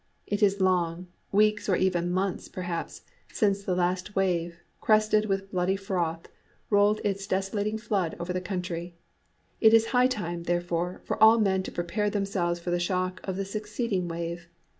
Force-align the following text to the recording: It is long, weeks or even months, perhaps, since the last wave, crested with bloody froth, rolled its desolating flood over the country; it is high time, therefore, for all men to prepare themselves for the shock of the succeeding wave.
It 0.25 0.41
is 0.41 0.59
long, 0.59 1.09
weeks 1.31 1.69
or 1.69 1.75
even 1.75 2.09
months, 2.09 2.47
perhaps, 2.47 3.03
since 3.31 3.61
the 3.61 3.75
last 3.75 4.15
wave, 4.15 4.59
crested 4.79 5.25
with 5.27 5.51
bloody 5.51 5.75
froth, 5.75 6.27
rolled 6.71 7.01
its 7.03 7.27
desolating 7.27 7.77
flood 7.77 8.15
over 8.19 8.33
the 8.33 8.41
country; 8.41 8.95
it 9.59 9.75
is 9.75 9.85
high 9.93 10.07
time, 10.07 10.45
therefore, 10.45 11.01
for 11.05 11.21
all 11.21 11.37
men 11.39 11.61
to 11.61 11.71
prepare 11.71 12.09
themselves 12.09 12.59
for 12.59 12.71
the 12.71 12.79
shock 12.79 13.21
of 13.25 13.35
the 13.35 13.45
succeeding 13.45 14.07
wave. 14.07 14.47